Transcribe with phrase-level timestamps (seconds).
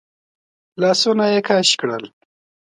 [0.81, 2.03] لاسونه يې کش کړل.